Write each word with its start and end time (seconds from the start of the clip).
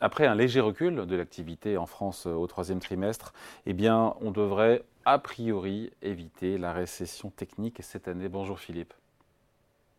après 0.00 0.26
un 0.26 0.34
léger 0.34 0.60
recul 0.60 1.06
de 1.06 1.16
l'activité 1.16 1.76
en 1.76 1.86
France 1.86 2.26
au 2.26 2.46
troisième 2.46 2.80
trimestre, 2.80 3.32
eh 3.66 3.72
bien, 3.72 4.14
on 4.20 4.30
devrait 4.30 4.82
a 5.04 5.18
priori 5.18 5.90
éviter 6.02 6.58
la 6.58 6.72
récession 6.72 7.30
technique 7.30 7.78
cette 7.82 8.08
année. 8.08 8.28
Bonjour 8.28 8.58
Philippe. 8.58 8.94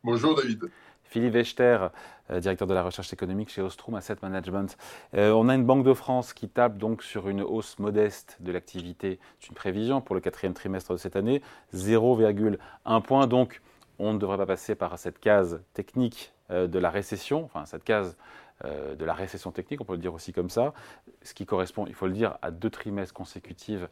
Bonjour 0.03 0.35
David. 0.35 0.69
Philippe 1.09 1.33
Wechter, 1.33 1.87
euh, 2.29 2.39
directeur 2.39 2.67
de 2.67 2.73
la 2.75 2.83
recherche 2.83 3.11
économique 3.11 3.49
chez 3.49 3.61
Ostrom 3.61 3.95
Asset 3.95 4.17
Management. 4.21 4.77
Euh, 5.15 5.31
on 5.31 5.49
a 5.49 5.55
une 5.55 5.65
Banque 5.65 5.83
de 5.83 5.93
France 5.93 6.33
qui 6.33 6.47
tape 6.47 6.77
donc 6.77 7.01
sur 7.01 7.27
une 7.27 7.41
hausse 7.41 7.79
modeste 7.79 8.37
de 8.39 8.51
l'activité. 8.51 9.19
C'est 9.39 9.49
une 9.49 9.55
prévision 9.55 10.01
pour 10.01 10.13
le 10.13 10.21
quatrième 10.21 10.53
trimestre 10.53 10.93
de 10.93 10.97
cette 10.97 11.15
année, 11.15 11.41
0,1 11.73 13.01
point. 13.01 13.25
Donc, 13.25 13.61
on 13.97 14.13
ne 14.13 14.19
devrait 14.19 14.37
pas 14.37 14.45
passer 14.45 14.75
par 14.75 14.97
cette 14.99 15.19
case 15.19 15.61
technique 15.73 16.31
euh, 16.51 16.67
de 16.67 16.77
la 16.77 16.91
récession, 16.91 17.43
enfin 17.43 17.65
cette 17.65 17.83
case 17.83 18.15
de 18.63 19.05
la 19.05 19.13
récession 19.13 19.51
technique, 19.51 19.79
on 19.81 19.85
peut 19.85 19.93
le 19.93 19.99
dire 19.99 20.13
aussi 20.13 20.33
comme 20.33 20.49
ça, 20.49 20.73
ce 21.21 21.33
qui 21.33 21.45
correspond, 21.45 21.85
il 21.87 21.93
faut 21.93 22.07
le 22.07 22.13
dire, 22.13 22.37
à 22.41 22.51
deux 22.51 22.69
trimestres 22.69 23.13
consécutifs, 23.13 23.85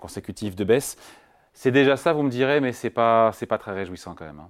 consécutifs 0.00 0.56
de 0.56 0.64
baisse. 0.64 0.96
C'est 1.52 1.70
déjà 1.70 1.96
ça, 1.96 2.12
vous 2.12 2.22
me 2.22 2.30
direz, 2.30 2.60
mais 2.60 2.72
ce 2.72 2.86
n'est 2.86 2.92
pas, 2.92 3.32
pas 3.48 3.58
très 3.58 3.72
réjouissant 3.72 4.14
quand 4.14 4.24
même. 4.24 4.40
Hein. 4.40 4.48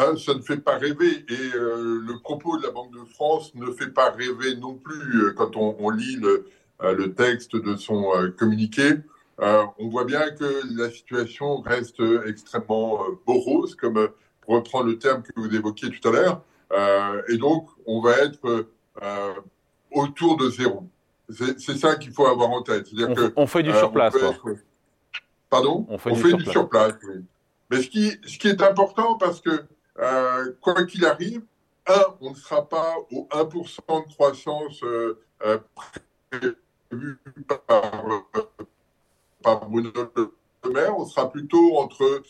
Hein, 0.00 0.16
ça 0.16 0.34
ne 0.34 0.40
fait 0.40 0.56
pas 0.56 0.78
rêver. 0.78 1.26
Et 1.28 1.56
euh, 1.56 2.00
le 2.06 2.18
propos 2.20 2.56
de 2.56 2.62
la 2.62 2.70
Banque 2.70 2.92
de 2.92 3.04
France 3.04 3.54
ne 3.54 3.70
fait 3.70 3.90
pas 3.90 4.10
rêver 4.10 4.56
non 4.56 4.74
plus 4.74 5.24
euh, 5.24 5.34
quand 5.36 5.56
on, 5.56 5.90
lit 5.90 6.16
le, 6.16 6.46
euh, 6.82 7.08
texte 7.08 7.54
de 7.54 7.76
son 7.76 8.10
communiqué. 8.38 8.92
on 9.38 9.88
voit 9.88 10.04
bien 10.04 10.30
que 10.30 10.62
la 10.78 10.90
situation 10.90 11.60
reste 11.60 12.02
extrêmement 12.26 13.04
morose, 13.26 13.74
comme 13.74 14.08
pour 14.40 14.54
reprendre 14.54 14.86
le 14.86 14.98
terme 14.98 15.22
que 15.22 15.32
vous 15.36 15.54
évoquiez 15.54 15.90
tout 15.90 16.08
à 16.08 16.12
l'heure. 16.12 16.42
Et 16.72 17.36
donc, 17.36 17.68
on 17.86 18.00
va 18.00 18.18
être 18.18 18.66
autour 19.90 20.36
de 20.36 20.50
zéro. 20.50 20.84
C'est 21.30 21.76
ça 21.76 21.96
qu'il 21.96 22.12
faut 22.12 22.26
avoir 22.26 22.50
en 22.50 22.62
tête. 22.62 22.88
On, 22.92 23.14
que, 23.14 23.32
on, 23.36 23.46
fait 23.46 23.62
du 23.62 23.72
surplace. 23.72 24.14
Pardon? 25.48 25.86
On 25.88 25.98
fait, 25.98 26.12
du, 26.32 26.44
surplace. 26.44 26.94
Mais 27.70 27.82
ce 27.82 27.88
qui, 27.88 28.18
ce 28.26 28.38
qui 28.38 28.48
est 28.48 28.62
important, 28.62 29.16
parce 29.16 29.40
que 29.40 29.64
euh, 29.98 30.52
quoi 30.60 30.84
qu'il 30.86 31.04
arrive, 31.04 31.42
un, 31.86 32.04
on 32.20 32.30
ne 32.30 32.34
sera 32.34 32.68
pas 32.68 32.96
au 33.12 33.28
1% 33.30 34.08
de 34.08 34.12
croissance 34.14 34.82
euh, 34.82 35.20
euh, 35.44 35.58
prévu 36.30 37.18
par, 37.46 37.92
par, 39.42 39.68
Bruno 39.68 39.90
Le 40.64 40.70
Maire, 40.70 40.98
on 40.98 41.06
sera 41.06 41.30
plutôt 41.30 41.78
entre 41.78 42.22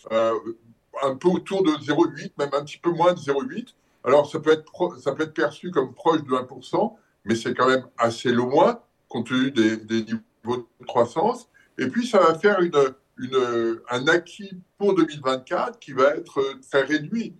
un 1.02 1.16
peu 1.16 1.28
autour 1.28 1.62
de 1.62 1.70
0,8, 1.70 2.32
même 2.38 2.50
un 2.52 2.64
petit 2.64 2.78
peu 2.78 2.90
moins 2.90 3.12
de 3.12 3.18
0,8. 3.18 3.74
Alors 4.04 4.30
ça 4.30 4.40
peut, 4.40 4.52
être 4.52 5.34
perçu 5.34 5.70
comme 5.70 5.94
proche 5.94 6.22
de 6.22 6.30
1%, 6.30 6.96
mais 7.24 7.34
c'est 7.34 7.54
quand 7.54 7.68
même 7.68 7.86
assez 7.98 8.32
loin 8.32 8.80
compte 9.08 9.26
tenu 9.26 9.50
des, 9.50 10.04
niveaux 10.04 10.68
de 10.80 10.86
croissance. 10.86 11.48
Et 11.78 11.88
puis 11.88 12.06
ça 12.06 12.20
va 12.20 12.38
faire 12.38 12.60
un 13.90 14.08
acquis 14.08 14.52
pour 14.78 14.94
2024 14.94 15.78
qui 15.78 15.92
va 15.92 16.14
être 16.14 16.40
très 16.62 16.82
réduit 16.82 17.34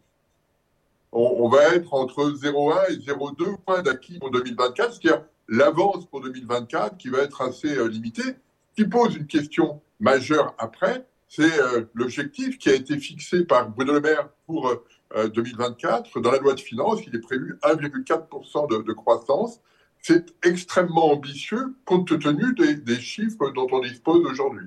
on, 1.13 1.49
va 1.49 1.75
être 1.75 1.93
entre 1.95 2.31
0,1 2.31 2.93
et 2.93 2.97
0,2 2.99 3.57
points 3.65 3.83
d'acquis 3.83 4.19
pour 4.19 4.31
2024, 4.31 4.95
c'est-à-dire 4.95 5.25
l'avance 5.49 6.07
pour 6.07 6.21
2024 6.21 6.97
qui 6.97 7.09
va 7.09 7.19
être 7.19 7.43
assez 7.43 7.77
euh, 7.77 7.89
limitée. 7.89 8.37
Qui 8.77 8.85
pose 8.85 9.17
une 9.17 9.27
question 9.27 9.83
majeure 9.99 10.55
après, 10.59 11.07
c'est 11.31 11.61
euh, 11.61 11.85
l'objectif 11.95 12.59
qui 12.59 12.71
a 12.71 12.75
été 12.75 12.99
fixé 12.99 13.45
par 13.45 13.71
Bruno 13.71 13.95
Le 13.95 14.01
Maire 14.01 14.29
pour 14.47 14.75
2024. 15.15 16.17
Euh, 16.17 16.21
Dans 16.21 16.33
la 16.33 16.39
loi 16.39 16.55
de 16.55 16.61
finances, 16.61 16.99
il 17.07 17.15
est 17.15 17.21
prévu 17.21 17.57
1,4% 17.63 18.85
de, 18.85 18.93
croissance. 18.93 19.61
C'est 20.03 20.35
extrêmement 20.45 21.13
ambitieux 21.13 21.77
compte 21.85 22.19
tenu 22.19 22.53
des, 22.55 23.01
chiffres 23.01 23.51
dont 23.51 23.69
on 23.71 23.79
dispose 23.79 24.27
aujourd'hui. 24.27 24.67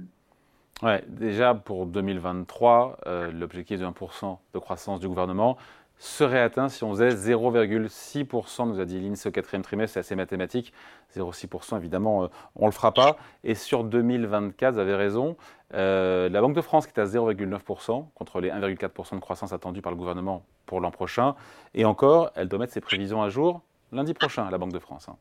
Ouais, 0.82 1.04
déjà 1.08 1.54
pour 1.54 1.86
2023, 1.86 3.00
l'objectif 3.34 3.80
de 3.80 3.86
1% 3.86 4.38
de 4.54 4.60
croissance 4.60 5.02
du 5.02 5.08
gouvernement, 5.08 5.58
serait 6.04 6.42
atteint 6.42 6.68
si 6.68 6.84
on 6.84 6.92
faisait 6.92 7.10
0,6%, 7.10 8.68
nous 8.68 8.80
a 8.80 8.86
dit 8.86 9.00
l'INSEE 9.00 9.30
au 9.30 9.32
quatrième 9.32 9.62
trimestre, 9.64 9.94
c'est 9.94 10.00
assez 10.02 10.16
mathématique. 10.16 10.74
0,6%, 11.16 11.78
évidemment, 11.78 12.26
euh, 12.26 12.28
on 12.56 12.64
ne 12.64 12.68
le 12.68 12.74
fera 12.74 12.94
pas. 12.94 13.18
Et 13.46 13.56
sur 13.56 13.86
2024, 13.86 14.74
vous 14.74 14.80
avez 14.80 14.96
raison, 14.96 15.38
euh, 15.74 16.28
la 16.28 16.42
Banque 16.42 16.56
de 16.56 16.62
France 16.62 16.88
qui 16.88 16.94
est 16.94 17.00
à 17.00 17.06
0,9% 17.06 18.06
contre 18.16 18.42
les 18.42 18.50
1,4% 18.50 19.16
de 19.16 19.20
croissance 19.22 19.54
attendue 19.54 19.82
par 19.82 19.94
le 19.94 19.98
gouvernement 19.98 20.44
pour 20.66 20.82
l'an 20.82 20.92
prochain. 20.92 21.36
Et 21.74 21.86
encore, 21.86 22.32
elle 22.36 22.50
doit 22.50 22.60
mettre 22.60 22.74
ses 22.74 22.82
prévisions 22.82 23.24
à 23.24 23.30
jour 23.30 23.62
lundi 23.94 24.14
prochain, 24.14 24.50
la 24.50 24.58
Banque 24.58 24.74
de 24.74 24.80
France. 24.80 25.08
Hein. 25.08 25.16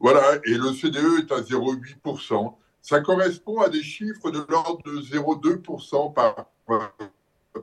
Voilà, 0.00 0.22
et 0.44 0.54
le 0.54 0.72
CDE 0.72 1.20
est 1.20 1.32
à 1.32 1.40
0,8%. 1.40 2.54
Ça 2.82 3.00
correspond 3.00 3.60
à 3.60 3.68
des 3.68 3.82
chiffres 3.82 4.30
de 4.30 4.44
l'ordre 4.48 4.82
de 4.84 5.00
0,2% 5.00 6.12
par, 6.12 6.46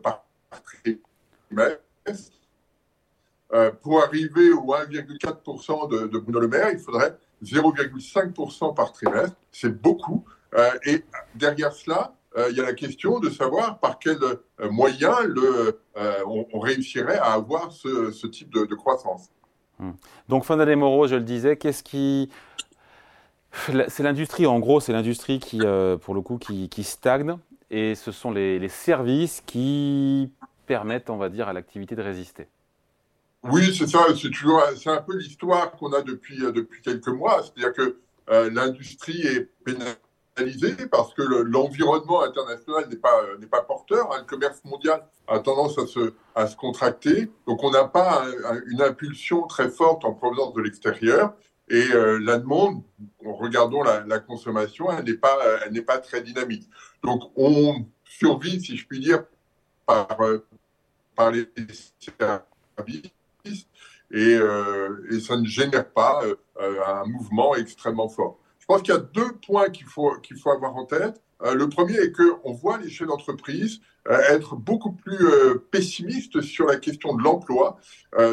par 0.01 0.23
trimestre. 0.63 1.81
Euh, 3.61 3.71
pour 3.81 4.01
arriver 4.03 4.51
au 4.51 4.73
1,4% 4.73 5.89
de, 5.89 6.17
Bruno 6.17 6.39
Le 6.39 6.47
Maire, 6.47 6.71
il 6.71 6.79
faudrait 6.79 7.17
0,5% 7.43 8.73
par 8.73 8.91
trimestre. 8.91 9.35
C'est 9.51 9.81
beaucoup. 9.81 10.25
Euh, 10.55 10.69
et 10.85 11.03
derrière 11.35 11.73
cela, 11.73 12.13
euh, 12.37 12.47
il 12.49 12.57
y 12.57 12.59
a 12.59 12.63
la 12.63 12.73
question 12.73 13.19
de 13.19 13.29
savoir 13.29 13.79
par 13.79 13.99
quels 13.99 14.19
moyens 14.69 15.17
on, 16.25 16.59
réussirait 16.59 17.17
à 17.17 17.33
avoir 17.33 17.71
ce, 17.71 18.27
type 18.27 18.51
de, 18.53 18.75
croissance. 18.75 19.29
Hmm. 19.79 19.91
Donc, 20.29 20.45
fin 20.45 20.57
d'année 20.57 20.75
Moreau, 20.75 21.07
je 21.07 21.15
le 21.15 21.23
disais, 21.23 21.57
qu'est-ce 21.57 21.83
qui. 21.83 22.29
C'est 23.89 24.03
l'industrie, 24.03 24.47
en 24.47 24.59
gros, 24.59 24.79
c'est 24.79 24.93
l'industrie 24.93 25.39
qui, 25.39 25.59
pour 26.01 26.13
le 26.13 26.21
coup, 26.21 26.37
qui, 26.37 26.83
stagne. 26.83 27.35
Et 27.69 27.95
ce 27.95 28.11
sont 28.11 28.31
les 28.31 28.69
services 28.69 29.41
qui 29.45 30.31
permettent, 30.67 31.09
on 31.09 31.17
va 31.17 31.27
dire, 31.29 31.49
à 31.49 31.53
l'activité 31.53 31.95
de 31.95 32.01
résister. 32.01 32.47
Oui, 33.43 33.75
c'est 33.75 33.87
ça. 33.87 34.05
C'est 34.09 34.29
toujours, 34.29 34.61
c'est 34.77 34.89
un 34.89 35.01
peu 35.01 35.17
l'histoire 35.17 35.71
qu'on 35.71 35.91
a 35.93 36.01
depuis 36.01 36.43
euh, 36.43 36.51
depuis 36.51 36.81
quelques 36.81 37.07
mois. 37.07 37.41
C'est-à-dire 37.41 37.73
que 37.73 37.99
euh, 38.29 38.51
l'industrie 38.51 39.21
est 39.25 39.49
pénalisée 39.65 40.87
parce 40.91 41.13
que 41.15 41.23
l'environnement 41.23 42.21
international 42.21 42.87
n'est 42.89 42.97
pas 42.97 43.23
euh, 43.23 43.37
n'est 43.39 43.47
pas 43.47 43.63
porteur. 43.63 44.13
Hein. 44.13 44.19
Le 44.19 44.25
commerce 44.25 44.63
mondial 44.63 45.03
a 45.27 45.39
tendance 45.39 45.79
à 45.79 45.87
se 45.87 46.13
à 46.35 46.45
se 46.45 46.55
contracter. 46.55 47.31
Donc 47.47 47.63
on 47.63 47.71
n'a 47.71 47.85
pas 47.85 48.25
une 48.67 48.81
impulsion 48.81 49.47
très 49.47 49.69
forte 49.69 50.05
en 50.05 50.13
provenance 50.13 50.53
de 50.53 50.61
l'extérieur. 50.61 51.33
Et 51.69 51.87
la 51.93 52.37
demande, 52.37 52.83
en 53.25 53.33
regardant 53.33 53.81
la, 53.81 54.01
la 54.05 54.19
consommation, 54.19 54.91
elle 54.91 55.05
n'est 55.05 55.13
pas 55.13 55.37
elle 55.65 55.71
n'est 55.71 55.81
pas 55.81 55.99
très 55.99 56.21
dynamique. 56.21 56.69
Donc 57.01 57.31
on 57.37 57.85
survit, 58.03 58.59
si 58.59 58.75
je 58.75 58.85
puis 58.85 58.99
dire, 58.99 59.23
par 59.85 60.17
par 61.15 61.31
les 61.31 61.47
services 61.57 63.13
et, 63.45 64.35
euh, 64.35 65.07
et 65.11 65.19
ça 65.19 65.37
ne 65.37 65.45
génère 65.45 65.89
pas 65.89 66.21
euh, 66.23 66.75
un 66.85 67.05
mouvement 67.05 67.55
extrêmement 67.55 68.09
fort. 68.09 68.39
Je 68.59 68.65
pense 68.65 68.81
qu'il 68.81 68.93
y 68.93 68.97
a 68.97 68.99
deux 68.99 69.33
points 69.45 69.69
qu'il 69.69 69.87
faut, 69.87 70.15
qu'il 70.19 70.37
faut 70.37 70.51
avoir 70.51 70.75
en 70.75 70.85
tête. 70.85 71.21
Euh, 71.43 71.55
le 71.55 71.69
premier 71.69 71.95
est 71.95 72.11
qu'on 72.11 72.53
voit 72.53 72.77
les 72.77 72.89
chefs 72.89 73.07
d'entreprise 73.07 73.81
être 74.07 74.55
beaucoup 74.55 74.93
plus 74.93 75.27
pessimistes 75.69 76.41
sur 76.41 76.65
la 76.65 76.77
question 76.77 77.15
de 77.15 77.21
l'emploi 77.21 77.77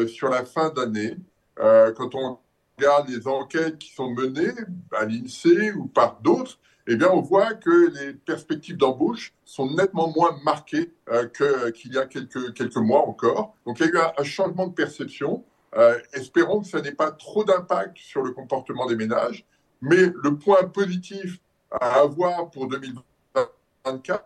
sur 0.07 0.27
la 0.27 0.43
fin 0.43 0.71
d'année. 0.71 1.15
quand 1.57 2.15
on 2.15 2.39
regarde 2.75 3.07
les 3.07 3.27
enquêtes 3.27 3.77
qui 3.77 3.93
sont 3.93 4.09
menées 4.09 4.55
à 4.97 5.05
l'INSEE 5.05 5.73
ou 5.73 5.85
par 5.85 6.21
d'autres, 6.21 6.57
eh 6.91 6.95
bien, 6.95 7.09
on 7.11 7.21
voit 7.21 7.53
que 7.53 7.91
les 7.93 8.13
perspectives 8.13 8.75
d'embauche 8.75 9.31
sont 9.45 9.69
nettement 9.71 10.11
moins 10.15 10.35
marquées 10.43 10.91
euh, 11.09 11.27
qu'il 11.71 11.93
y 11.93 11.99
a 11.99 12.07
quelques, 12.07 12.53
quelques 12.53 12.77
mois 12.77 13.07
encore. 13.07 13.55
Donc, 13.67 13.79
il 13.79 13.85
y 13.85 13.89
a 13.89 13.91
eu 13.91 13.97
un, 14.17 14.23
changement 14.23 14.65
de 14.65 14.73
perception. 14.73 15.43
Euh, 15.77 15.99
espérons 16.13 16.61
que 16.61 16.67
ça 16.67 16.81
n'ait 16.81 16.91
pas 16.91 17.11
trop 17.11 17.43
d'impact 17.43 17.97
sur 17.97 18.23
le 18.23 18.31
comportement 18.31 18.87
des 18.87 18.95
ménages. 18.95 19.45
Mais 19.81 20.11
le 20.23 20.35
point 20.35 20.63
positif 20.63 21.39
à 21.71 21.99
avoir 21.99 22.49
pour 22.49 22.67
2024, 22.67 24.25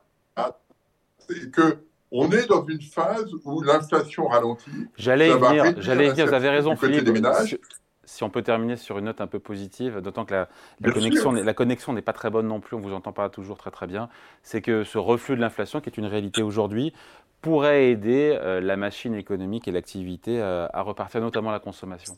c'est 1.27 1.51
que 1.51 1.79
on 2.15 2.31
est 2.31 2.45
dans 2.45 2.65
une 2.65 2.81
phase 2.81 3.29
où 3.43 3.61
l'inflation 3.61 4.27
ralentit. 4.27 4.69
J'allais 4.95 5.29
y 5.29 5.33
venir, 5.33 5.81
j'allais 5.81 6.11
venir, 6.11 6.27
vous 6.27 6.33
avez 6.33 6.49
raison, 6.49 6.77
Philippe. 6.77 7.03
Des 7.03 7.11
ménages 7.11 7.57
si 8.05 8.23
on 8.23 8.29
peut 8.29 8.41
terminer 8.41 8.75
sur 8.75 8.97
une 8.97 9.05
note 9.05 9.21
un 9.21 9.27
peu 9.27 9.39
positive, 9.39 9.99
d'autant 9.99 10.25
que 10.25 10.33
la, 10.33 10.47
connexion, 10.91 11.31
la 11.31 11.53
connexion 11.53 11.93
n'est 11.93 12.01
pas 12.01 12.13
très 12.13 12.29
bonne 12.29 12.47
non 12.47 12.59
plus, 12.59 12.75
on 12.75 12.79
ne 12.79 12.83
vous 12.83 12.93
entend 12.93 13.13
pas 13.13 13.29
toujours 13.29 13.57
très 13.57 13.71
très 13.71 13.87
bien, 13.87 14.09
c'est 14.41 14.61
que 14.61 14.83
ce 14.83 14.97
reflux 14.97 15.35
de 15.35 15.41
l'inflation, 15.41 15.79
qui 15.81 15.89
est 15.89 15.97
une 15.97 16.05
réalité 16.05 16.41
aujourd'hui, 16.41 16.93
pourrait 17.41 17.89
aider 17.89 18.37
euh, 18.41 18.61
la 18.61 18.77
machine 18.77 19.13
économique 19.15 19.67
et 19.67 19.71
l'activité 19.71 20.41
euh, 20.41 20.67
à 20.73 20.81
repartir, 20.81 21.21
notamment 21.21 21.51
la 21.51 21.59
consommation. 21.59 22.17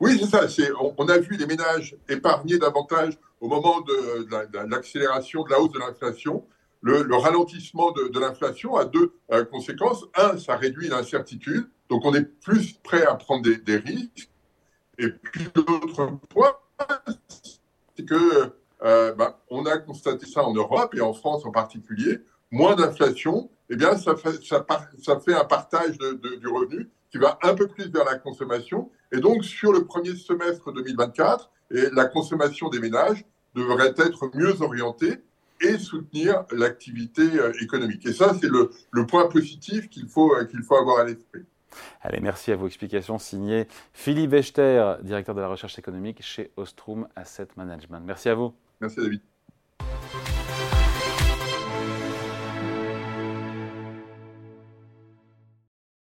Oui, 0.00 0.18
c'est 0.18 0.26
ça. 0.26 0.46
On, 0.98 1.08
a 1.08 1.18
vu 1.18 1.36
les 1.36 1.46
ménages 1.46 1.96
épargner 2.08 2.58
davantage 2.58 3.18
au 3.40 3.48
moment 3.48 3.80
de, 3.80 4.68
l'accélération 4.68 5.44
de 5.44 5.50
la 5.50 5.60
hausse 5.60 5.72
de 5.72 5.78
l'inflation. 5.78 6.44
Le, 6.82 7.16
ralentissement 7.16 7.90
de, 7.92 8.18
l'inflation 8.18 8.76
a 8.76 8.84
deux 8.84 9.14
euh, 9.32 9.44
conséquences. 9.44 10.04
Un, 10.16 10.36
ça 10.38 10.56
réduit 10.56 10.88
l'incertitude 10.88 11.68
Donc 11.88 12.04
on 12.04 12.14
est 12.14 12.24
plus 12.24 12.74
prêt 12.74 13.04
à 13.04 13.14
prendre 13.14 13.42
des, 13.42 13.76
risques. 13.76 14.30
Et 14.98 15.08
puis 15.08 15.48
l'autre 15.54 16.18
point, 16.28 16.56
c'est 17.96 18.04
que 18.04 18.52
euh, 18.82 19.12
bah, 19.14 19.40
on 19.50 19.66
a 19.66 19.78
constaté 19.78 20.26
ça 20.26 20.44
en 20.44 20.54
Europe 20.54 20.94
et 20.94 21.00
en 21.00 21.12
France 21.12 21.44
en 21.44 21.50
particulier, 21.50 22.20
moins 22.50 22.74
d'inflation, 22.74 23.50
eh 23.70 23.76
bien 23.76 23.96
ça 23.96 24.14
fait, 24.16 25.34
un 25.34 25.44
partage 25.44 25.98
du 25.98 26.48
revenu 26.48 26.88
qui 27.10 27.18
va 27.18 27.38
un 27.42 27.54
peu 27.54 27.68
plus 27.68 27.90
vers 27.90 28.04
la 28.04 28.16
consommation. 28.18 28.90
Et 29.12 29.18
donc 29.18 29.44
sur 29.44 29.72
le 29.72 29.84
premier 29.84 30.16
semestre 30.16 30.72
2024, 30.72 31.50
et 31.70 31.88
la 31.92 32.06
consommation 32.06 32.68
des 32.68 32.78
ménages 32.78 33.24
devrait 33.54 33.94
être 33.96 34.30
mieux 34.34 34.60
orientée 34.60 35.22
et 35.60 35.78
soutenir 35.78 36.44
l'activité 36.50 37.22
euh, 37.22 37.52
économique. 37.60 38.04
Et 38.06 38.12
ça, 38.12 38.34
c'est 38.40 38.48
le, 38.48 38.70
le, 38.90 39.06
point 39.06 39.28
positif 39.28 39.88
qu'il 39.88 40.08
faut, 40.08 40.34
euh, 40.34 40.44
qu'il 40.44 40.62
faut 40.62 40.76
avoir 40.76 40.98
à 40.98 41.04
l'esprit. 41.04 41.44
Allez, 42.00 42.20
merci 42.20 42.52
à 42.52 42.56
vos 42.56 42.66
explications. 42.66 43.18
Signé 43.18 43.66
Philippe 43.92 44.30
Wechter, 44.30 44.96
directeur 45.02 45.34
de 45.34 45.40
la 45.40 45.48
recherche 45.48 45.78
économique 45.78 46.22
chez 46.22 46.52
Ostrom 46.56 47.08
Asset 47.16 47.48
Management. 47.56 48.00
Merci 48.04 48.28
à 48.28 48.34
vous. 48.34 48.54
Merci 48.80 49.00
David. 49.00 49.33